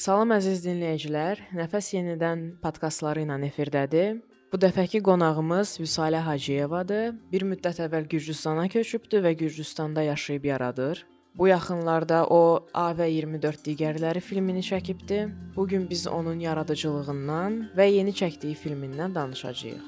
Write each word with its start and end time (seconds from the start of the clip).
Salam 0.00 0.30
əziz 0.32 0.62
dinləyicilər. 0.64 1.42
Nəfəs 1.52 1.90
yenidən 1.92 2.44
podkastları 2.62 3.20
ilə 3.26 3.34
efirdədir. 3.50 4.22
Bu 4.48 4.56
dəfəki 4.56 5.02
qonağımız 5.04 5.74
Vüsalə 5.82 6.22
Hacıyevadır. 6.24 7.18
Bir 7.28 7.44
müddət 7.44 7.82
əvvəl 7.84 8.06
Gürcüstana 8.08 8.64
köçübdü 8.72 9.20
və 9.26 9.34
Gürcüstanda 9.42 10.06
yaşayıb 10.06 10.48
yaradır. 10.48 11.04
Bu 11.36 11.50
yaxınlarda 11.50 12.22
o 12.32 12.64
AV24 12.72 13.60
digərləri 13.68 14.24
filmini 14.24 14.64
çəkibdi. 14.64 15.20
Bu 15.56 15.68
gün 15.68 15.84
biz 15.90 16.06
onun 16.08 16.40
yaradıcılığından 16.48 17.60
və 17.76 17.90
yeni 17.92 18.16
çəkdiyi 18.16 18.56
filmindən 18.56 19.14
danışacağıq. 19.14 19.84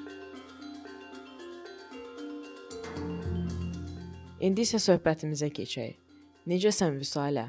İndi 4.44 4.68
isə 4.68 4.76
söhbətimizə 4.76 5.48
keçək. 5.48 5.96
Necəsən 6.44 7.00
Vüsalə? 7.00 7.48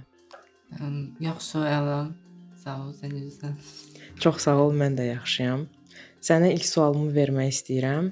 Yaxşı, 1.20 1.67
əla. 1.67 2.03
Sağ 2.63 2.73
ol, 2.80 2.91
sən 2.95 3.12
necəsən? 3.12 3.55
Çox 4.23 4.38
sağ 4.45 4.53
ol, 4.63 4.70
mən 4.80 4.94
də 4.95 5.09
yaxşıyam. 5.09 5.66
Sənə 6.23 6.53
ilk 6.55 6.63
sualımı 6.63 7.09
vermək 7.12 7.49
istəyirəm. 7.52 8.05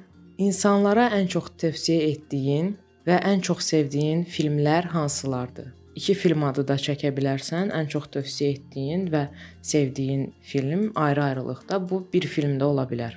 İnsanlara 0.43 1.05
ən 1.15 1.29
çox 1.31 1.53
tövsiyə 1.61 2.09
etdiyin 2.09 2.73
və 3.07 3.21
ən 3.29 3.39
çox 3.47 3.63
sevdiyin 3.69 4.25
filmlər 4.27 4.89
hansılardır? 4.91 5.69
İki 5.95 6.15
film 6.19 6.43
adı 6.49 6.65
da 6.67 6.75
çəkə 6.87 7.13
bilərsən. 7.15 7.71
Ən 7.77 7.87
çox 7.93 8.09
tövsiyə 8.11 8.57
etdiyin 8.57 9.07
və 9.13 9.23
sevdiyin 9.71 10.27
film 10.51 10.91
ayrı-ayrılıqda 10.95 11.79
bu 11.89 12.01
bir 12.13 12.27
filmdə 12.35 12.67
ola 12.67 12.83
bilər. 12.91 13.15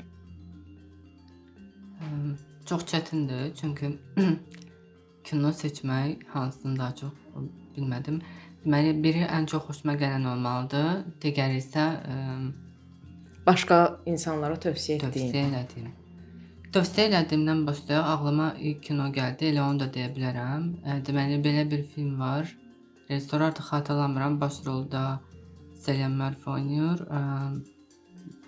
Çox 2.71 2.87
çətindir, 2.95 3.51
çünki 3.59 3.91
kino 5.25 5.51
seçmək 5.51 6.27
hansını 6.31 6.79
daha 6.79 6.95
çox 7.03 7.13
bilmədim. 7.77 8.23
Deməli, 8.65 8.95
biri 9.05 9.27
ən 9.29 9.45
çox 9.45 9.67
xoşuma 9.67 9.93
gələn 10.01 10.25
olmalıdır, 10.31 11.03
digəri 11.21 11.59
isə 11.61 11.83
ə, 12.01 12.15
başqa 13.45 13.81
insanlara 14.09 14.57
tövsiyə 14.57 14.97
etdiyin. 14.97 15.13
Tövsiyə 15.13 15.43
elədim. 15.51 15.91
Tövsiyə 16.73 17.11
elədimdən 17.11 17.61
başlayaq 17.67 18.07
ağlıma 18.15 18.47
ilk 18.71 18.79
kino 18.87 19.11
gəldi, 19.13 19.51
elə 19.53 19.61
onu 19.67 19.83
da 19.83 19.89
deyə 19.93 20.09
bilərəm. 20.15 20.65
Ə, 20.81 20.97
deməli, 21.05 21.37
belə 21.45 21.67
bir 21.69 21.83
film 21.93 22.15
var. 22.23 22.49
Rejissor 23.11 23.45
artıq 23.51 23.69
xatırlamıram, 23.69 24.39
baş 24.41 24.63
rolda 24.67 25.03
Cillian 25.85 26.17
Murphy 26.17 26.55
oynayır. 26.55 27.03
Ə, 27.05 27.21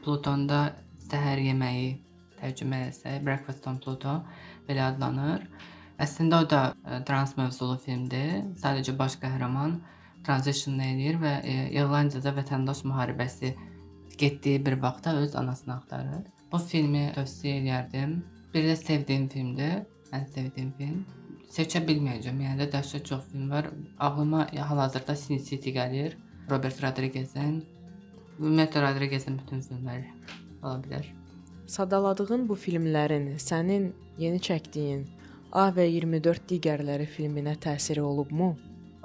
Plutonda 0.05 0.61
səhər 1.11 1.43
yeməyi 1.45 1.91
tərcümə 2.41 2.87
etsək, 2.87 3.21
Breakfast 3.27 3.69
on 3.69 3.77
Pluto 3.85 4.23
belə 4.65 4.89
adlanır. 4.95 5.45
Əslində 6.01 6.41
o 6.41 6.49
da 6.49 6.63
ə, 6.73 7.03
trans 7.05 7.37
mövzulu 7.37 7.77
filmdir. 7.85 8.49
Sadəcə 8.65 8.97
baş 8.97 9.19
qəhrəman 9.21 9.77
transition 10.27 10.81
eləyir 10.83 11.21
və 11.23 11.35
ə, 11.41 11.57
İrlandiyada 11.79 12.35
vətəndaş 12.41 12.83
müharibəsi 12.91 13.55
getdiyi 14.19 14.65
bir 14.67 14.81
vaxtda 14.83 15.17
öz 15.23 15.37
anasını 15.37 15.75
axtarır. 15.77 16.27
Bu 16.53 16.59
filmi 16.59 17.11
tövsiyə 17.17 17.61
edərdim. 17.63 18.19
Bir 18.55 18.69
də 18.71 18.77
sevdiyim 18.81 19.29
filmdir. 19.29 19.85
Ən 20.15 20.27
sevdiyim 20.35 20.73
film. 20.79 21.01
Seçə 21.51 21.83
bilməyəcəm. 21.87 22.39
Yəni 22.43 22.63
də 22.65 22.71
dəhşət 22.75 23.09
çox 23.11 23.27
film 23.31 23.51
var. 23.51 23.71
Ağlıma 23.99 24.47
hal-hazırda 24.55 25.17
Sin 25.17 25.39
City 25.39 25.75
gəlir. 25.77 26.17
Robert 26.51 26.83
Rodriguez-in 26.83 27.65
Ümumiyyətlə 28.39 28.83
Rodriguez-in 28.85 29.39
bütün 29.41 29.63
filmləri 29.65 30.11
ola 30.63 30.77
bilər. 30.85 31.07
Sadaladığın 31.67 32.45
bu 32.49 32.55
filmlərin 32.55 33.31
sənin 33.43 33.89
yeni 34.21 34.39
çəkdiyin 34.39 35.07
A 35.57 35.71
və 35.73 35.87
24 35.89 36.45
digərləri 36.51 37.07
filminə 37.09 37.55
təsiri 37.63 38.03
olubmu? 38.05 38.51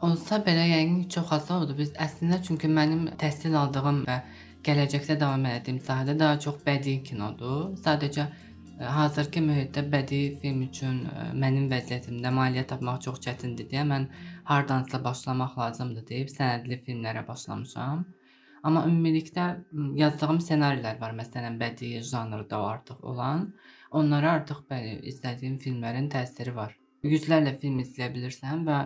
Olsa 0.01 0.39
belə 0.45 0.63
yəqin 0.65 1.01
çox 1.13 1.31
az 1.35 1.49
oldu. 1.53 1.75
Biz 1.77 1.91
əslində 2.05 2.39
çünki 2.45 2.69
mənim 2.77 3.03
təhsil 3.21 3.53
aldığım 3.57 3.99
və 4.07 4.15
gələcəkdə 4.65 5.17
davam 5.21 5.43
etdiyim 5.45 5.77
sahədə 5.87 6.15
daha 6.17 6.39
çox 6.45 6.63
bədii 6.65 7.03
kinodur. 7.09 7.75
Sadəcə 7.83 8.23
e, 8.25 8.31
hazırki 8.95 9.43
mühitdə 9.45 9.83
bədii 9.93 10.39
film 10.41 10.63
üçün 10.65 11.03
e, 11.05 11.27
mənim 11.43 11.67
vəziyyətimdə 11.73 12.31
maliyyə 12.37 12.63
tapmaq 12.71 12.97
çox 13.05 13.21
çətindir 13.27 13.67
deyə 13.73 13.83
mən 13.91 14.07
hardansa 14.49 15.03
başlamaq 15.03 15.53
lazımdır 15.61 16.07
deyib 16.09 16.33
sənədli 16.33 16.79
filmlərə 16.87 17.23
başlamışam. 17.27 18.01
Amma 18.63 18.83
ümumilikdə 18.89 19.45
yazdığım 20.01 20.41
ssenarilər 20.41 20.97
var, 21.01 21.13
məsələn, 21.17 21.61
bədii 21.61 22.01
janrda 22.09 22.57
artıq 22.71 23.05
olan. 23.13 23.47
Onlara 23.91 24.33
artıq 24.39 24.65
bəli, 24.69 24.97
izlədiyim 25.13 25.61
filmlərin 25.61 26.09
təsiri 26.13 26.53
var. 26.57 26.73
Yüzlərlə 27.05 27.55
film 27.61 27.79
izləyə 27.81 28.11
bilirsən 28.13 28.65
və 28.65 28.81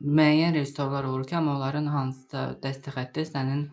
müəyyən 0.00 0.54
rejissorlar 0.54 1.04
olur 1.04 1.26
ki, 1.26 1.36
amma 1.36 1.56
onların 1.58 1.86
hansısa 1.92 2.46
dəstək 2.62 2.96
xətti 2.96 3.26
sənin 3.28 3.68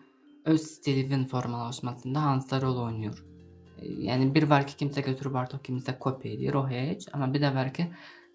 öz 0.48 0.62
stilinin 0.62 1.26
formalaşmasında 1.26 2.24
hansısa 2.24 2.62
rol 2.62 2.78
oynayır. 2.86 3.24
Yəni 3.82 4.34
bir 4.36 4.48
var 4.50 4.68
ki, 4.68 4.76
kimsə 4.80 5.04
götürüb 5.06 5.36
artıq 5.36 5.62
kimsə 5.70 5.98
kopya 6.00 6.32
edir, 6.34 6.54
o 6.54 6.68
heç, 6.70 7.08
amma 7.14 7.30
bir 7.34 7.44
də 7.44 7.54
var 7.56 7.74
ki, 7.74 7.88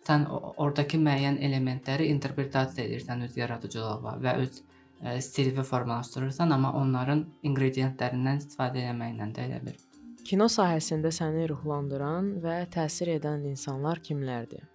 sən 0.07 0.27
oradakı 0.33 0.99
müəyyən 0.99 1.39
elementləri 1.43 2.09
interpretasiya 2.15 2.87
edirsən 2.87 3.25
öz 3.27 3.37
yaradıcılıqla 3.37 4.17
və 4.25 4.37
öz 4.45 4.59
ə, 4.59 5.15
e, 5.15 5.21
stilini 5.21 5.65
formalaşdırırsan, 5.67 6.51
amma 6.51 6.73
onların 6.79 7.25
inqrediyentlərindən 7.43 8.43
istifadə 8.43 8.87
etməklə 8.91 9.33
də 9.37 9.49
elə 9.49 9.63
bir. 9.67 9.79
Kino 10.27 10.47
sahəsində 10.47 11.11
səni 11.11 11.49
ruhlandıran 11.51 12.37
və 12.45 12.61
təsir 12.71 13.17
edən 13.19 13.49
insanlar 13.51 13.99
kimlərdir? 14.07 14.72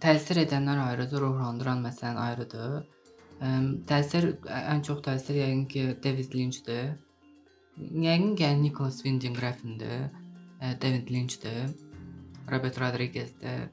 Təsir 0.00 0.38
edənlər 0.44 0.78
ayrıdır, 0.80 1.20
ruhlandıran 1.26 1.82
məsələn 1.84 2.16
ayrıdır. 2.22 2.86
Təsir 3.88 4.30
ən 4.48 4.80
çox 4.86 5.02
təsir 5.04 5.36
yəqin 5.42 5.66
ki, 5.68 5.82
David 6.04 6.32
Lynch-dir. 6.34 6.94
Yəqin 7.76 8.32
ki, 8.38 8.48
Nicholas 8.62 9.02
Winding 9.04 9.36
Refndir, 9.38 10.08
David 10.82 11.12
Lynch-dir, 11.12 11.68
Robert 12.50 12.80
Rodriguez-dir, 12.80 13.68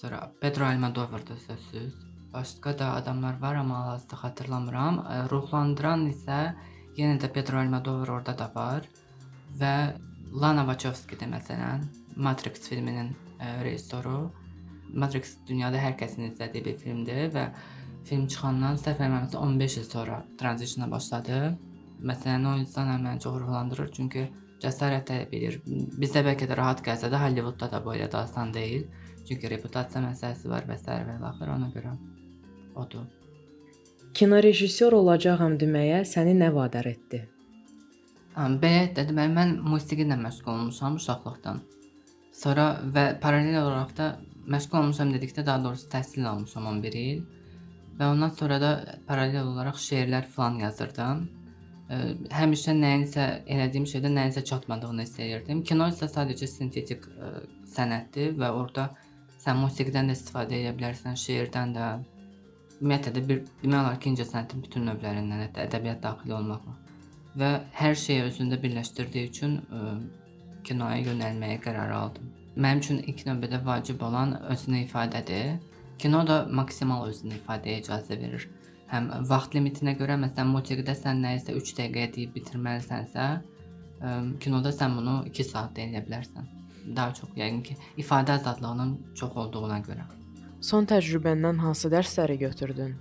sonra 0.00 0.32
Pedro 0.40 0.64
Almodovar-dır 0.64 1.38
sözsüz. 1.46 1.94
Başqa 2.32 2.78
da 2.78 2.92
adamlar 2.94 3.38
var, 3.40 3.54
amma 3.54 3.78
hal-hazırda 3.78 4.16
xatırlamıram. 4.16 5.04
Ruhlandıran 5.30 6.06
isə 6.08 6.54
yenə 6.96 7.20
də 7.20 7.28
Pedro 7.32 7.60
Almodovar 7.60 8.08
orada 8.08 8.38
da 8.38 8.50
var 8.54 8.88
və 9.60 9.74
Lana 10.32 10.64
Wachowski-dir 10.64 11.28
məsələn, 11.28 11.84
Matrix 12.16 12.68
filminin 12.68 13.12
rejissoru. 13.62 14.32
Matrix 14.94 15.36
dünyada 15.48 15.80
hər 15.80 15.96
kəsin 16.00 16.28
izlədiyi 16.28 16.64
bir 16.66 16.78
filmdir 16.78 17.30
və 17.34 17.48
film 18.08 18.26
çıxandan 18.30 18.78
səhv 18.82 19.00
eləmirəmsə 19.00 19.38
15 19.38 19.76
il 19.80 19.86
sonra 19.88 20.22
tranzitiona 20.38 20.90
başladı. 20.90 21.40
Məsələn, 22.02 22.46
o 22.50 22.56
insan 22.58 22.90
məni 23.02 23.22
çox 23.22 23.38
ruhlandırır, 23.40 23.92
çünki 23.94 24.26
cəsarət 24.62 25.06
tələb 25.10 25.34
edir. 25.38 25.58
Bizdə 26.02 26.24
bəlkə 26.26 26.48
də 26.50 26.58
rahat 26.58 26.82
gəlsə 26.86 27.10
də 27.12 27.20
Hollywoodda 27.22 27.70
da 27.70 27.82
bu 27.84 27.94
elə 27.94 28.08
də 28.10 28.24
asan 28.26 28.54
deyil. 28.54 28.86
Çünki 29.28 29.50
reputasiya 29.50 30.02
məsələsi 30.02 30.50
var 30.50 30.66
və 30.66 30.78
s. 30.78 30.86
və 30.86 31.18
axır 31.30 31.52
ona 31.54 31.68
görə 31.74 31.92
odur. 32.74 33.06
Kino 34.12 34.40
rejissor 34.42 34.92
olacağam 34.98 35.54
deməyə 35.60 36.02
səni 36.08 36.34
nə 36.36 36.50
vadar 36.54 36.88
etdi? 36.90 37.22
Belə 38.34 38.88
də 38.96 39.06
deməli 39.08 39.32
mən 39.36 39.54
musiqi 39.62 40.04
ilə 40.06 40.18
məşğul 40.20 40.52
olmuşam 40.52 40.98
uşaqlıqdan. 41.00 41.62
Sonra 42.32 42.66
və 42.94 43.04
paralel 43.20 43.60
olaraq 43.62 43.96
da 43.96 44.06
məşğul 44.48 44.78
olmuşam 44.78 45.12
dedikdə 45.14 45.44
daha 45.46 45.64
doğrusu 45.64 45.88
təhsil 45.92 46.26
almışam 46.28 46.66
11 46.66 46.98
il. 47.02 47.22
Və 47.98 48.08
ondan 48.08 48.32
sonra 48.38 48.58
da 48.60 48.72
paralel 49.06 49.46
olaraq 49.46 49.78
şeirlər 49.78 50.26
falan 50.34 50.58
yazırdım. 50.64 51.24
Ə, 51.92 51.98
həmişə 52.32 52.74
nəyinsə 52.78 53.26
elədiyim 53.46 53.86
şeydə 53.92 54.12
nəyinsə 54.12 54.44
çatmadığını 54.48 55.06
hiss 55.06 55.18
edirdim. 55.20 55.62
Kino 55.62 55.88
isə 55.92 56.08
sadəcə 56.10 56.48
sintetik 56.48 57.06
ə, 57.06 57.32
sənətdir 57.74 58.36
və 58.40 58.50
orada 58.50 58.88
sən 59.42 59.60
musiqidən 59.60 60.08
də 60.08 60.16
istifadə 60.18 60.60
edə 60.60 60.76
bilərsən, 60.78 61.18
şeirdən 61.26 61.74
də. 61.76 61.90
Ümumiyyətlə 62.80 63.12
də 63.14 63.26
bir 63.28 63.42
demək 63.62 63.80
olar 63.80 63.98
ki, 64.00 64.14
incəsənətin 64.14 64.62
bütün 64.64 64.88
növlərindən, 64.90 65.44
hətta 65.46 65.68
ədəbiyyat 65.68 66.00
daxil 66.02 66.32
olmaqla 66.38 66.78
və 67.38 67.48
hər 67.78 67.96
şeyi 67.96 68.26
özündə 68.26 68.58
birləşdirdiyi 68.60 69.30
üçün 69.30 69.58
ə, 69.72 69.94
kinoya 70.66 71.00
yönəlməyə 71.06 71.60
qərar 71.64 71.92
aldım. 71.96 72.41
Mənim 72.56 72.80
üçün 72.84 73.04
ilk 73.08 73.22
növbədə 73.26 73.62
vacib 73.64 74.02
olan 74.04 74.34
özünü 74.52 74.84
ifadədir 74.86 75.60
Kino 76.02 76.26
da 76.26 76.36
maksimal 76.50 77.04
özünü 77.06 77.36
ifadəyə 77.36 77.78
icazə 77.78 78.16
verir. 78.18 78.48
Həm 78.90 79.04
vaxt 79.28 79.52
limitinə 79.54 79.92
görə, 80.00 80.16
məsələn, 80.18 80.48
musiqidə 80.50 80.96
sən 80.98 81.20
nəyisə 81.22 81.54
3 81.54 81.70
dəqiqəyə 81.78 82.08
deyib 82.16 82.32
bitirməlisənsə, 82.34 83.26
ə, 84.02 84.14
kinoda 84.42 84.72
sən 84.74 84.96
bunu 84.98 85.14
2 85.28 85.46
saatda 85.46 85.84
edə 85.84 86.02
bilərsən. 86.08 86.48
Daha 86.96 87.14
çox 87.20 87.30
yəqin 87.38 87.62
ki, 87.68 87.76
ifadə 88.02 88.34
azadlığının 88.34 88.90
çox 89.20 89.38
olduğuna 89.44 89.78
görə. 89.86 90.08
Son 90.58 90.90
təcrübəndən 90.90 91.62
hansı 91.62 91.92
dərsləri 91.94 92.40
götürdün? 92.42 92.98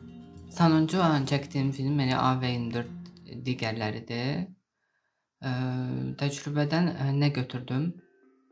Sonuncu 0.53 1.01
an 1.01 1.25
çəkdiyim 1.25 1.73
film 1.73 2.05
elə 2.05 2.21
AV24 2.21 3.41
digərləridir. 3.49 4.45
Ə, 5.41 5.51
təcrübədən 6.21 6.93
ə, 6.93 7.11
nə 7.17 7.33
götürdüm, 7.33 7.89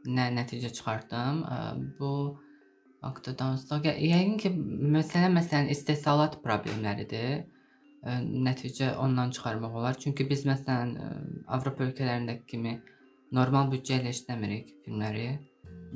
nə 0.07 0.29
nəticə 0.35 0.71
çıxartdım? 0.75 1.43
Bu 1.99 2.11
haqqda 3.03 3.35
danışsaq, 3.39 3.87
yəqin 3.89 4.37
ki, 4.41 4.51
məsələ 4.95 5.31
məsələn 5.35 5.71
istehsalat 5.75 6.39
problemləridir. 6.43 7.47
nəticə 8.47 8.93
ondan 8.95 9.31
çıxarmaq 9.35 9.73
olar. 9.75 9.97
Çünki 9.99 10.29
biz 10.29 10.45
məsələn 10.47 10.93
Avropa 11.47 11.83
ölkələrindəki 11.83 12.45
kimi 12.47 12.77
normal 13.35 13.67
büdcə 13.73 13.99
ilə 13.99 14.13
işləmirik 14.15 14.69
filmləri 14.85 15.27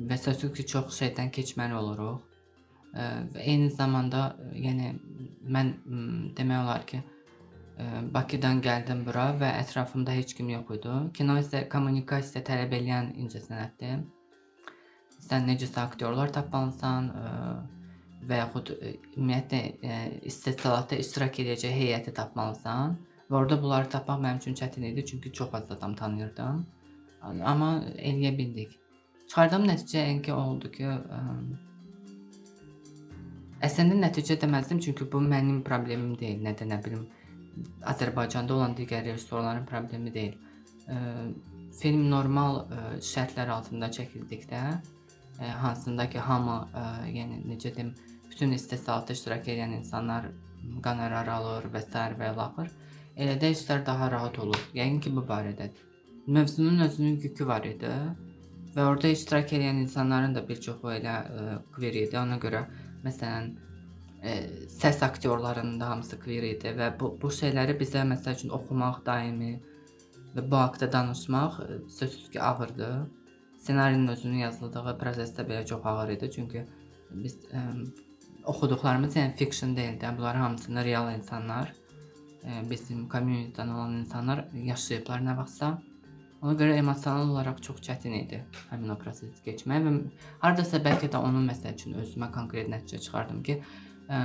və 0.08 0.18
sözsüz 0.20 0.52
ki, 0.52 0.66
çox 0.66 0.98
şeydən 1.00 1.32
keçməli 1.32 1.74
oluruq. 1.78 2.20
Və 2.94 3.40
eyni 3.40 3.70
zamanda 3.72 4.36
yəni 4.52 4.92
mən 5.48 5.72
demək 6.36 6.60
olar 6.60 6.84
ki, 6.86 7.00
Bakıdan 8.14 8.60
gəldim 8.62 9.00
bura 9.06 9.32
və 9.38 9.48
ətrafımda 9.64 10.12
heç 10.14 10.34
kim 10.38 10.50
yox 10.52 10.68
idi. 10.76 10.90
Kino 11.18 11.34
isə 11.40 11.64
kommunikasiya 11.68 12.44
tələb 12.46 12.76
edən 12.78 13.08
incəsənətdir. 13.24 14.04
Sən 15.24 15.48
necəsə 15.48 15.80
aktyorlar 15.82 16.30
tapmalısan, 16.36 17.08
ə, 17.10 17.32
və 18.28 18.38
yaxud 18.38 18.70
e, 18.76 18.92
ümumiyyətlə 19.16 19.60
e, 19.82 19.98
istehsalatda 20.30 21.00
iştirak 21.02 21.40
edəcək 21.42 21.74
heyəti 21.80 22.14
tapmalısan. 22.14 22.94
Və 23.30 23.38
orada 23.40 23.58
bunları 23.60 23.90
tapmaq 23.90 24.22
mənim 24.22 24.40
üçün 24.42 24.54
çətin 24.60 24.86
idi, 24.92 25.06
çünki 25.10 25.32
çox 25.32 25.54
az 25.58 25.70
adam 25.70 25.94
tanıyırdım. 25.98 26.64
Amma 27.22 27.70
eləyə 27.96 28.34
bildik. 28.38 28.78
Çıxardığım 29.28 29.66
nəticə 29.72 30.06
enki 30.12 30.32
oldu 30.32 30.70
ki, 30.70 30.86
ə, 31.18 31.20
əslində 33.66 33.98
nəticə 34.06 34.38
deməzdim, 34.40 34.78
çünki 34.86 35.10
bu 35.12 35.24
mənim 35.24 35.62
problemim 35.66 36.14
deyil, 36.20 36.42
nə 36.44 36.54
də 36.54 36.68
nə 36.70 36.82
bilim 36.84 37.08
Azərbaycanda 37.92 38.54
olan 38.54 38.74
digər 38.78 39.04
rejissorların 39.06 39.66
problemi 39.68 40.12
deyil. 40.14 40.34
Ə, 40.88 40.98
film 41.80 42.08
normal 42.10 42.64
ə, 42.64 42.80
şərtlər 43.04 43.52
altında 43.54 43.90
çəkildikdə, 43.94 44.64
ə, 45.38 45.52
hansında 45.62 46.08
ki, 46.10 46.18
hamı, 46.28 46.58
ə, 46.74 46.84
yəni 47.14 47.42
necə 47.50 47.74
deyim, 47.76 47.94
bütün 48.30 48.52
istehsalatda 48.56 49.14
iştirak 49.14 49.48
edən 49.54 49.76
insanlar 49.78 50.30
qonorar 50.84 51.28
alır 51.38 51.68
və 51.72 51.82
s. 51.84 52.04
və 52.20 52.32
ilaxır. 52.34 52.70
Elə 53.14 53.34
də 53.38 53.50
işlər 53.54 53.84
daha 53.86 54.10
rahat 54.10 54.38
olur. 54.42 54.60
Yəqin 54.74 55.00
ki, 55.00 55.12
bu 55.14 55.22
barədədir. 55.28 55.90
Mövzunun 56.26 56.80
özünün 56.88 57.20
yükü 57.22 57.46
var 57.46 57.66
idi 57.68 57.90
və 58.74 58.86
orada 58.88 59.10
iştirak 59.12 59.52
edən 59.52 59.82
insanların 59.84 60.34
da 60.34 60.42
bir 60.48 60.60
çoxu 60.60 60.90
elə 60.96 61.14
e, 61.22 61.56
queer 61.74 61.98
idi. 62.00 62.16
Ona 62.18 62.38
görə 62.42 62.64
məsələn 63.04 63.52
ə, 64.24 64.32
e, 64.32 64.68
səs 64.72 65.02
aktyorlarının 65.04 65.80
da 65.80 65.90
hamısı 65.90 66.18
queer 66.20 66.48
idi 66.54 66.72
və 66.78 66.90
bu 67.00 67.12
bu 67.20 67.30
şeyləri 67.40 67.76
bizə 67.80 68.06
məsəl 68.08 68.38
üçün 68.38 68.54
oxumaq 68.56 69.02
daimi 69.06 69.52
və 70.34 70.46
bu 70.50 70.60
haqqda 70.62 70.90
danışmaq 70.92 71.60
ə, 71.60 71.68
e, 71.68 71.78
sözsüz 71.98 72.30
ki, 72.30 72.40
ağırdı. 72.42 72.90
Ssenarinin 73.64 74.10
özünün 74.12 74.42
yazıldığı 74.44 74.98
prosesdə 75.00 75.46
belə 75.48 75.66
çox 75.66 75.86
ağır 75.88 76.10
idi, 76.18 76.30
çünki 76.30 76.66
biz 77.10 77.38
ə, 77.48 77.62
oxuduqlarımız 78.44 79.16
yəni 79.16 79.36
fiction 79.38 79.76
deyil 79.76 79.96
də, 80.00 80.12
bunlar 80.18 80.36
hamısını 80.36 80.84
real 80.84 81.14
insanlar, 81.14 81.72
e, 82.44 82.60
bizim 82.70 83.08
community-dən 83.08 83.72
olan 83.72 83.96
insanlar 84.02 84.44
yaşayıblar 84.52 85.24
nə 85.24 85.36
vaxtsa. 85.38 85.72
Ona 86.44 86.52
görə 86.60 86.76
emosional 86.76 87.30
olaraq 87.32 87.62
çox 87.64 87.78
çətin 87.86 88.12
idi 88.18 88.42
həmin 88.68 88.92
o 88.92 88.98
prosesi 89.00 89.40
keçmək 89.46 89.86
və 89.86 89.92
hardasa 90.42 90.80
bəlkə 90.84 91.08
də 91.14 91.22
onun 91.24 91.46
məsəl 91.48 91.72
üçün 91.72 91.96
özümə 92.02 92.28
konkret 92.34 92.68
nəticə 92.68 93.00
çıxardım 93.06 93.40
ki, 93.46 93.62
ə, 94.08 94.20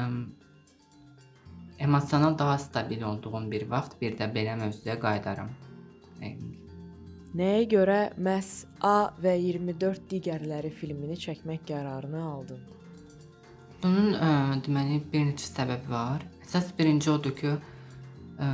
emosional 1.80 2.38
daha 2.40 2.58
stabil 2.58 3.02
olduğum 3.02 3.52
bir 3.52 3.70
vaxt 3.72 4.02
bir 4.02 4.18
də 4.20 4.28
belə 4.34 4.58
mövzuya 4.60 5.00
qayıdaram. 5.00 5.50
Nəyə 7.40 7.66
görə 7.72 8.00
məhz 8.18 8.66
A 8.82 9.12
və 9.22 9.36
24 9.38 10.08
digərləri 10.12 10.72
filmini 10.74 11.16
çəkmək 11.20 11.66
qərarını 11.70 12.22
aldın? 12.26 12.62
Bunun 13.84 14.16
ə, 14.16 14.32
deməli 14.66 15.00
bir 15.12 15.28
neçə 15.30 15.52
səbəbi 15.54 15.92
var. 15.92 16.26
Əsas 16.44 16.74
birinci 16.76 17.12
odur 17.14 17.36
ki, 17.38 17.54
ə, 17.56 18.50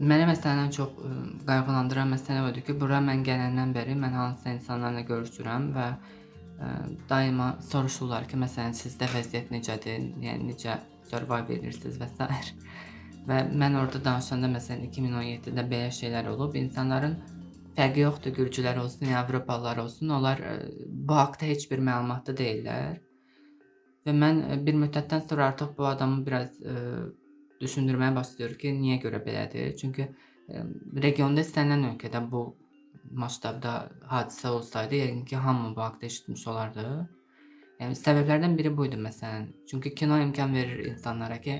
mənə 0.00 0.26
məsələn 0.32 0.72
çox 0.74 0.96
ə, 0.96 1.12
qayğılandıran 1.46 2.10
məsələ 2.16 2.48
odur 2.48 2.66
ki, 2.66 2.78
bura 2.80 2.98
mən 3.04 3.22
gələndən 3.26 3.76
bəri 3.76 3.94
mən 4.00 4.16
hansısa 4.16 4.56
insanlarla 4.56 5.04
görüşürəm 5.12 5.70
və 5.76 5.90
ə, 5.92 6.25
daima 7.10 7.52
soruşurlar 7.70 8.28
ki, 8.30 8.38
məsələn 8.40 8.76
sizdə 8.76 9.08
vəziyyət 9.12 9.52
necədir? 9.54 10.10
Yəni 10.24 10.50
necə 10.52 10.78
survive 11.10 11.58
edirsiniz 11.58 11.98
və 12.00 12.08
s. 12.08 12.52
və 13.26 13.40
mən 13.52 13.78
orada 13.80 14.02
danışanda 14.04 14.50
məsələn 14.52 14.86
2017-də 14.88 15.66
belə 15.70 15.90
şeylər 15.92 16.30
olub, 16.32 16.54
insanların 16.56 17.18
fərqi 17.76 18.06
yoxdur, 18.06 18.32
gürcülər 18.38 18.78
olsun, 18.80 19.10
avropalılar 19.12 19.82
olsun, 19.82 20.14
onlar 20.16 20.40
ə, 20.40 20.54
bu 20.88 21.18
haqqda 21.18 21.50
heç 21.50 21.66
bir 21.70 21.82
məlumatda 21.84 22.32
deyillər 22.36 23.02
Və 24.06 24.14
mən 24.14 24.42
bir 24.62 24.76
müddətdən 24.78 25.24
sonra 25.26 25.48
artıq 25.50 25.72
bu 25.78 25.86
adamı 25.88 26.20
biraz 26.26 26.52
ə, 26.62 26.74
düşündürməyə 27.60 28.14
başlayır 28.14 28.54
ki, 28.60 28.70
niyə 28.78 29.00
görə 29.02 29.18
belədir? 29.24 29.72
Çünki 29.80 30.06
ə, 30.06 30.62
regionda 31.02 31.42
istənilən 31.42 31.88
ölkədə 31.90 32.20
bu 32.30 32.44
masштabda 33.12 33.74
hadisə 34.10 34.48
olsaydı, 34.48 34.94
yəqin 34.94 35.24
ki, 35.24 35.36
hamı 35.36 35.76
bu 35.76 35.82
haqda 35.82 36.06
eşitmiş 36.06 36.46
olardı. 36.48 36.86
Yəni 37.80 37.96
səbəblərdən 38.00 38.56
biri 38.58 38.72
bu 38.76 38.86
idi 38.86 38.98
məsələn. 39.00 39.48
Çünki 39.70 39.94
kino 39.94 40.18
imkan 40.18 40.54
verir 40.54 40.84
insanlara 40.86 41.40
ki, 41.40 41.56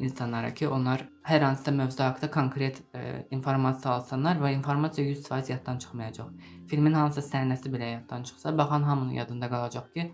insanlara 0.00 0.54
ki, 0.54 0.68
onlar 0.68 1.06
hər 1.28 1.44
hansısa 1.44 1.72
mövzu 1.72 2.02
haqda 2.04 2.30
konkret 2.30 2.80
e, 2.94 3.26
informasiya 3.30 3.94
alsınlar 3.94 4.40
və 4.40 4.54
informasiya 4.54 5.06
100% 5.12 5.52
yaddan 5.52 5.78
çıxmayacaq. 5.78 6.30
Filmin 6.70 6.94
hansısa 6.94 7.36
səhnəsi 7.36 7.72
belə 7.74 7.90
yaddan 7.92 8.22
çıxsa, 8.22 8.58
baxan 8.58 8.82
hamının 8.82 9.20
yadında 9.20 9.50
qalacaq 9.50 9.92
ki, 9.94 10.10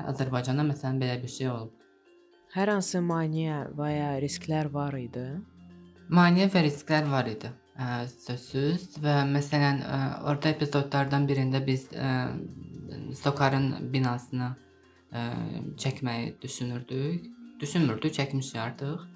Azərbaycanda 0.00 0.64
məsələn 0.72 1.00
belə 1.02 1.22
bir 1.22 1.28
şey 1.28 1.50
olub. 1.50 1.72
Hər 2.54 2.72
hansı 2.72 2.98
maneə 3.04 3.66
və 3.78 3.90
ya 3.92 4.12
risklər 4.22 4.72
var 4.72 4.96
idi? 4.98 5.26
Maneə 6.10 6.48
və 6.50 6.64
risklər 6.66 7.10
var 7.10 7.28
idi. 7.30 7.50
Sözsüz 7.76 8.98
və 9.00 9.14
məsələn 9.30 9.80
ə, 9.84 10.00
orada 10.28 10.50
epizodlardan 10.50 11.28
birində 11.28 11.62
biz 11.66 11.86
Stokarın 13.14 13.92
binasını 13.92 14.50
çəkməyi 15.80 16.34
düşünürdük. 16.42 17.30
Düşünmürdük, 17.60 18.14
çəkmişik 18.18 18.58
artıq. 18.60 19.06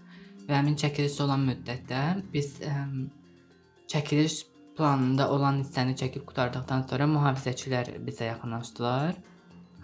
Və 0.49 0.59
həmin 0.59 0.79
çəkiliş 0.81 1.19
olan 1.25 1.45
müddətdə 1.51 2.01
biz 2.33 2.57
çəkiliş 3.93 4.41
planında 4.79 5.29
olan 5.31 5.61
hissəni 5.63 5.95
çəkib 5.99 6.25
qurtardıqdan 6.29 6.87
sonra 6.91 7.07
mühafizəçilər 7.11 7.95
bizə 8.07 8.33
yaxınlaşdılar 8.33 9.15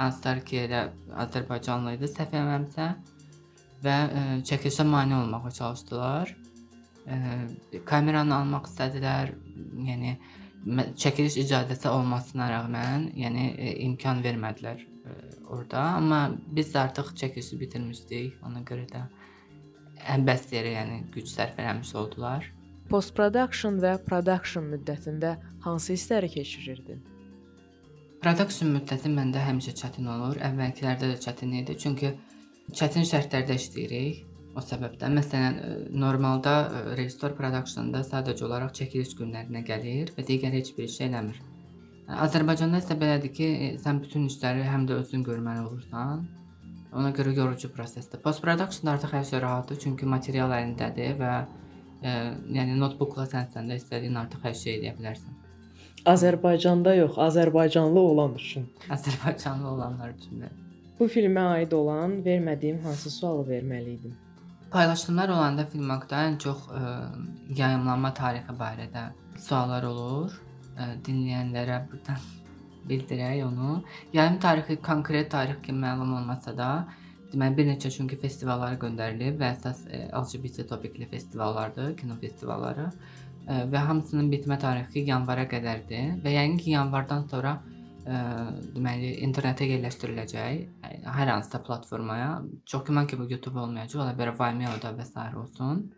hansılar 0.00 0.44
ki, 0.44 0.64
elə 0.66 0.82
Azərbaycanlı 1.24 1.96
idi, 1.98 2.08
səhv 2.08 2.36
eləmirəmsə 2.36 2.86
və 3.84 3.96
ə, 4.20 4.22
çəkilişə 4.48 4.86
mane 4.88 5.16
olmağa 5.18 5.50
çalışdılar. 5.58 6.34
Ə, 7.06 7.16
e, 7.72 7.80
kameranı 7.88 8.36
almaq 8.36 8.68
istədilər. 8.70 9.34
Yəni 9.88 10.16
çəkiliş 11.00 11.38
icazəsi 11.44 11.88
olmasına 11.88 12.50
rəğmən, 12.52 13.10
yəni 13.16 13.46
ə, 13.50 13.56
e, 13.56 13.74
imkan 13.86 14.22
vermədilər 14.24 14.82
ə, 14.84 15.16
orada, 15.48 15.82
amma 15.96 16.22
biz 16.46 16.74
artıq 16.76 17.14
çəkilişi 17.22 17.60
bitirmişdik. 17.60 18.40
Ona 18.46 18.64
görə 18.68 18.86
də 18.90 19.04
ən 20.14 20.26
bəs 20.28 20.48
yerə, 20.54 20.74
yəni 20.78 21.04
güc 21.14 21.28
sərf 21.30 21.58
eləmiş 21.60 21.94
oldular. 22.00 22.46
Post 22.90 23.14
production 23.14 23.78
və 23.78 23.98
production 24.02 24.66
müddətində 24.72 25.36
hansı 25.62 25.94
hissləri 25.94 26.30
keçirirdin? 26.32 27.04
Production 28.20 28.72
müddəti 28.74 29.12
məndə 29.12 29.40
həmişə 29.46 29.76
çətin 29.78 30.08
olur. 30.10 30.40
Əvvəlkilərdə 30.44 31.12
də 31.12 31.20
çətin 31.22 31.54
idi, 31.62 31.76
çünki 31.78 32.10
çətin 32.76 33.06
şərtlərdə 33.08 33.56
işləyirik. 33.56 34.26
O 34.60 34.62
səbəbdən 34.64 35.14
məsələn 35.16 35.54
e, 35.56 35.68
normalda 36.02 36.52
e, 36.60 36.80
rejissor 36.98 37.32
productionda 37.38 38.02
sadəcə 38.04 38.44
olaraq 38.44 38.74
çəkiliş 38.76 39.14
günlərinə 39.16 39.62
gəlir 39.64 40.12
və 40.16 40.24
digər 40.28 40.52
heç 40.52 40.74
bir 40.76 40.90
şey 40.92 41.08
eləmir. 41.08 41.38
Azərbaycanda 42.26 42.82
isə 42.82 42.96
belədir 43.00 43.32
ki, 43.38 43.48
e, 43.48 43.70
sən 43.80 44.02
bütün 44.04 44.28
işləri 44.28 44.66
həm 44.68 44.84
də 44.90 45.00
özün 45.00 45.24
görməli 45.24 45.64
olursan. 45.64 46.26
Ona 46.92 47.14
görə 47.16 47.32
yorucu 47.38 47.70
prosesdir. 47.72 48.20
Post 48.20 48.42
production 48.44 48.92
artıq 48.92 49.14
hər 49.16 49.26
şey 49.32 49.40
rahatdır, 49.46 49.80
çünki 49.86 50.08
material 50.16 50.52
əlindədir 50.58 51.16
və 51.22 51.34
e, 51.40 52.16
yəni 52.60 52.76
notebookla 52.84 53.30
sən 53.32 53.48
səndə 53.54 53.80
istədiyin 53.80 54.18
artıq 54.26 54.44
hər 54.44 54.56
şey 54.62 54.80
edə 54.80 54.96
bilərsən. 54.98 55.36
Azərbaycanda 56.10 56.98
yox, 56.98 57.16
Azərbaycanlı 57.30 58.08
olan 58.12 58.34
üçün. 58.36 58.68
Azərbaycanlı 58.92 59.70
olanlar 59.76 60.16
üçün. 60.18 60.50
Bu 60.98 61.08
filmə 61.08 61.46
aid 61.54 61.72
olan 61.72 62.18
vermədiyim 62.24 62.82
hansı 62.84 63.12
sualı 63.12 63.46
verməli 63.48 63.94
idim? 64.00 64.18
Paylaşımlar 64.70 65.28
olanda 65.28 65.64
film 65.66 65.88
haqqında 65.90 66.18
ən 66.28 66.36
çox 66.38 66.66
ə, 66.70 66.80
e, 66.80 67.54
yayımlanma 67.58 68.12
tarixi 68.14 68.54
barədə 68.58 69.02
suallar 69.46 69.86
olur. 69.88 70.36
Ə, 70.76 70.84
e, 70.84 70.86
dinləyənlərə 71.08 71.78
burdan 71.90 72.20
bildirək 72.90 73.42
onu. 73.48 73.80
Yayım 74.12 74.38
tarixi 74.44 74.76
konkret 74.90 75.30
tarix 75.30 75.58
kimi 75.64 75.82
məlum 75.86 76.14
olmasa 76.20 76.54
da, 76.58 76.68
deməli 77.32 77.58
bir 77.58 77.68
neçə 77.72 77.90
çünki 77.96 78.20
festivallara 78.22 78.78
göndərilib 78.84 79.42
və 79.42 79.50
əsas 79.56 79.82
ə, 79.88 79.90
e, 79.90 80.06
LGBT 80.20 80.68
topikli 80.70 81.10
festivallardır, 81.16 81.96
kino 81.98 82.20
festivalları 82.22 82.86
və 83.50 83.80
hamısının 83.82 84.28
bitmə 84.30 84.60
tarixi 84.62 85.02
yanvara 85.08 85.42
qədərdir 85.50 86.20
və 86.22 86.34
yəqin 86.36 86.58
ki, 86.60 86.74
yanvardan 86.76 87.24
sonra 87.32 87.56
ə, 87.58 87.69
deməli 88.74 89.12
internetə 89.26 89.66
yerləşdiriləcək 89.70 90.60
hər 91.16 91.32
hansısa 91.34 91.62
platformaya. 91.66 92.30
Çox 92.66 92.84
güman 92.88 93.06
ki, 93.06 93.18
bu 93.18 93.28
YouTube 93.30 93.60
olmayacaq, 93.60 94.02
ola 94.02 94.14
bilər 94.18 94.34
Vimeo-da 94.38 94.92
və 94.96 95.06
s. 95.06 95.26
olsun. 95.42 95.88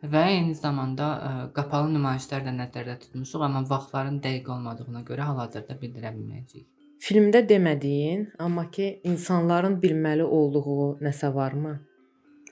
Və 0.00 0.22
eyni 0.32 0.54
zamanda 0.56 1.06
ə, 1.12 1.30
qapalı 1.56 1.90
nümayişlər 1.92 2.46
də 2.46 2.54
nəzərdə 2.56 2.96
tutmuşuq, 3.02 3.42
amma 3.44 3.60
vaxtların 3.68 4.20
dəqiq 4.24 4.48
olmadığına 4.54 5.02
görə 5.08 5.26
hal-hazırda 5.28 5.76
bildirə 5.82 6.14
bilməyəcəyik. 6.16 6.66
Filmdə 7.04 7.42
demədiyin, 7.48 8.26
amma 8.38 8.66
ki, 8.72 8.88
insanların 9.04 9.78
bilməli 9.82 10.24
olduğu 10.24 10.98
nəsə 11.04 11.34
varmı? 11.34 11.78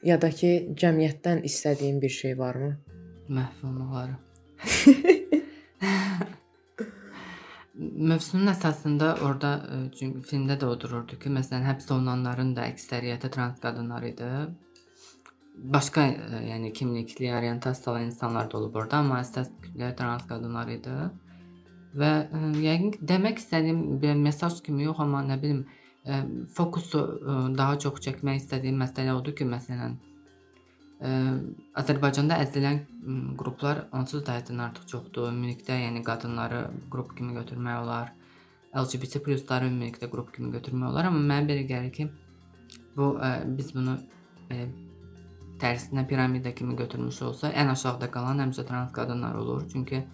Ya 0.05 0.21
da 0.21 0.31
ki, 0.31 0.75
cəmiyyətdən 0.81 1.43
istədiyin 1.49 2.01
bir 2.05 2.13
şey 2.21 2.39
varmı? 2.39 2.77
Məhv 3.29 3.67
olmaları. 3.69 4.17
Mövzunun 7.79 8.51
əsasında 8.51 9.09
orada 9.23 9.51
ə, 9.63 9.77
çünki 9.95 10.25
filmdə 10.27 10.57
də 10.59 10.67
o 10.67 10.75
dururdu 10.83 11.15
ki, 11.23 11.31
məsələn, 11.31 11.63
həbs 11.63 11.87
olunanların 11.95 12.51
da 12.57 12.65
əksəriyyəti 12.73 13.31
trans 13.37 13.61
qadınlar 13.63 14.03
idi. 14.09 14.31
Başqa 15.77 16.09
ə, 16.11 16.41
yəni 16.49 16.73
kimlikli, 16.75 17.31
orientasiyalı 17.39 18.03
insanlar 18.09 18.51
da 18.51 18.59
olub 18.59 18.81
orada, 18.83 18.99
amma 18.99 19.21
əsas 19.23 19.53
kütlə 19.63 19.93
trans 20.01 20.27
qadınlar 20.27 20.73
idi. 20.75 20.97
Və 22.03 22.11
ə, 22.27 22.43
yəqin 22.67 22.97
ki, 22.97 23.05
demək 23.13 23.39
istədiyim 23.45 23.85
bir 24.03 24.19
mesaj 24.27 24.59
kimi 24.67 24.89
yox, 24.89 24.99
amma 25.07 25.23
nə 25.31 25.39
bilim, 25.45 25.63
ə, 26.03 26.25
fokusu 26.59 27.05
ə, 27.05 27.41
daha 27.63 27.79
çox 27.87 28.03
çəkmək 28.09 28.43
istədiyim 28.43 28.83
məsələ 28.83 29.15
odur 29.21 29.39
ki, 29.39 29.47
məsələn, 29.55 29.95
ə, 31.01 31.11
Azərbaycanda 31.81 32.39
əzilən 32.45 32.81
qruplar 33.41 33.85
onsuz 33.97 34.25
da 34.27 34.39
həddən 34.39 34.65
artıq 34.69 34.89
çoxdur. 34.93 35.31
Ümumilikdə, 35.33 35.79
yəni 35.87 36.03
qadınları 36.07 36.65
qrup 36.93 37.15
kimi 37.19 37.37
götürmək 37.39 37.83
olar. 37.83 38.13
LGBT 38.77 39.23
plusları 39.25 39.71
ümumilikdə 39.71 40.11
qrup 40.13 40.35
kimi 40.35 40.53
götürmək 40.55 40.91
olar, 40.91 41.09
amma 41.09 41.23
mənə 41.33 41.49
belə 41.49 41.65
gəlir 41.71 41.95
ki, 41.95 42.11
bu 42.97 43.15
ə, 43.17 43.33
biz 43.59 43.73
bunu 43.77 43.97
belə 44.51 44.69
tərsinə 45.59 46.05
piramida 46.07 46.53
kimi 46.55 46.77
götürmüş 46.79 47.23
olsa, 47.31 47.51
ən 47.51 47.73
aşağıda 47.73 48.11
qalan 48.15 48.45
həmişə 48.45 48.67
trans 48.69 48.93
qadınlar 48.95 49.35
olur. 49.41 49.65
Çünki 49.73 50.05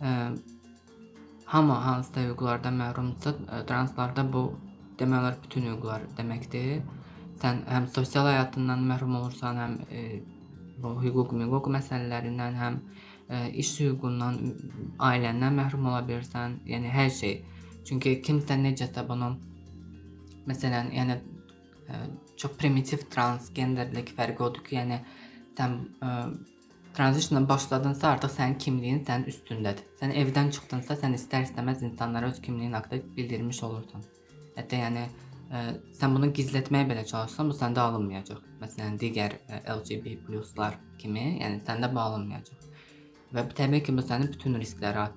ə, 0.00 0.14
hamı 1.50 1.76
hansısa 1.84 2.24
hüquqlardan 2.28 2.78
məhrumdursa, 2.80 3.34
ə, 3.44 3.60
translarda 3.68 4.24
bu 4.32 4.44
demək 5.00 5.20
olar 5.20 5.36
bütün 5.44 5.68
hüquqlar 5.72 6.06
deməkdir. 6.16 6.80
Sən 7.40 7.62
həm 7.68 7.86
sosial 7.94 8.28
həyatından 8.28 8.82
məhrum 8.90 9.16
olursan, 9.20 9.60
həm 9.62 9.76
e, 9.88 10.02
bu 10.82 10.94
hüquq, 11.00 11.32
hüquq 11.40 11.70
məsələlərindən, 11.76 12.58
həm 12.60 12.78
e, 13.28 13.40
iş 13.62 13.72
hüququndan, 13.80 14.40
ailəndən 15.10 15.56
məhrum 15.56 15.88
ola 15.92 16.02
bilirsən. 16.08 16.60
Yəni 16.68 16.92
hər 16.92 17.10
şey. 17.20 17.40
Çünki 17.88 18.18
kimsə 18.26 18.58
necəsə 18.60 19.06
bunu 19.08 19.32
məsələn, 20.50 20.92
yəni 20.96 21.16
e, 21.88 22.04
çox 22.40 22.56
primitiv 22.60 23.08
transgenderlik 23.12 24.12
fərqi 24.16 24.44
odur 24.44 24.64
ki, 24.66 24.76
yəni 24.76 25.00
sən 25.56 25.76
ə, 26.04 26.12
transitionla 26.96 27.48
başladınsa, 27.48 28.14
artıq 28.14 28.32
sənin 28.34 28.56
kimliyin 28.64 29.02
sənin 29.08 29.28
üstündədir. 29.32 29.88
Sən 30.00 30.14
evdən 30.22 30.52
çıxdınsa, 30.56 30.96
sən 31.02 31.16
istər-istəməz 31.18 31.84
insanlara 31.88 32.30
öz 32.32 32.40
kimliyin 32.42 32.76
haqqında 32.78 33.16
bildirmiş 33.16 33.62
olursan. 33.68 34.04
Hətta 34.56 34.80
yəni 34.84 35.04
ə, 35.50 35.62
sən 35.98 36.16
bunu 36.16 36.30
gizlətməyə 36.36 36.88
belə 36.90 37.04
çalışsan, 37.08 37.50
bu 37.50 37.56
səndə 37.58 37.82
alınmayacaq. 37.84 38.42
Məsələn, 38.62 38.96
digər 39.00 39.36
ə, 39.48 39.62
LGBT+-lar 39.76 40.78
kimi, 41.00 41.26
yəni 41.42 41.62
səndə 41.66 41.90
bu 41.92 42.02
alınmayacaq. 42.02 42.68
Və 43.34 43.46
təbii 43.58 43.84
ki, 43.86 43.94
bu 43.94 44.06
sənin 44.06 44.32
bütün 44.32 44.58
riskləri 44.58 45.08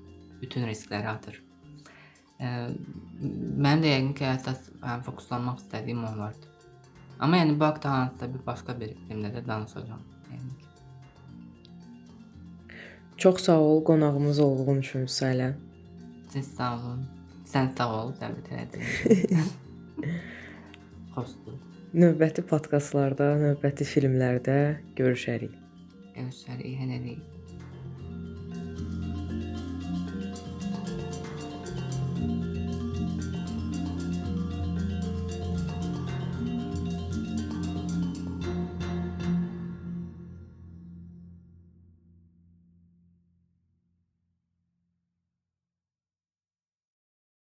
bütün 0.44 0.68
riskləri 0.68 1.08
atır. 1.08 1.40
Ə, 2.40 2.50
mənim 3.22 3.86
də 3.86 3.94
yəqin 3.94 4.12
ki, 4.18 4.28
əsas 4.34 4.68
həm 4.84 5.06
fokuslanmaq 5.06 5.62
istədiyim 5.63 6.04
onlardır. 6.10 6.50
Amma 7.24 7.40
yəni 7.40 7.56
bu 7.60 7.66
haqda 7.70 7.92
hansısa 7.92 8.30
bir 8.34 8.46
başqa 8.46 8.75
bir 8.80 8.96
filmdə 9.08 9.32
də 9.38 9.46
danışacağam. 9.48 10.04
Yəni. 10.34 10.52
Çox 13.18 13.42
sağ 13.48 13.60
ol 13.60 13.84
qonağımız 13.88 14.40
olduğun 14.40 14.84
üçün 14.84 15.06
Sələ. 15.06 15.54
Siz 16.30 16.54
sağ 16.58 16.74
olun. 16.80 17.04
Sən 17.48 17.75
sağ 17.78 17.92
ol, 18.02 18.16
dəvət 18.20 18.56
elədin. 18.56 19.54
Xoşdur. 21.14 21.60
Növbəti 21.94 22.42
podkastlarda, 22.50 23.34
növbəti 23.42 23.86
filmlərdə 23.86 24.58
görüşərik. 24.98 25.54
Görüşərik, 26.16 26.80
hələlik. 26.82 27.43